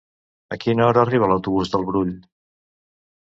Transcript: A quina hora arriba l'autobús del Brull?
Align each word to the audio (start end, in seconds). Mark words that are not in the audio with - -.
A 0.55 0.57
quina 0.63 0.85
hora 0.85 1.03
arriba 1.07 1.29
l'autobús 1.31 1.73
del 1.75 1.85
Brull? 1.91 2.11